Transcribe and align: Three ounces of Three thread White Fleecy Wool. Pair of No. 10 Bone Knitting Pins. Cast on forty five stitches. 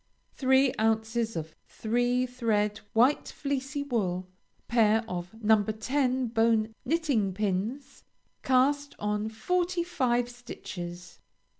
Three 0.33 0.73
ounces 0.79 1.35
of 1.35 1.53
Three 1.67 2.25
thread 2.25 2.79
White 2.93 3.27
Fleecy 3.29 3.83
Wool. 3.83 4.27
Pair 4.67 5.05
of 5.07 5.31
No. 5.43 5.63
10 5.63 6.29
Bone 6.29 6.73
Knitting 6.83 7.35
Pins. 7.35 8.03
Cast 8.41 8.95
on 8.97 9.29
forty 9.29 9.83
five 9.83 10.27
stitches. 10.27 11.19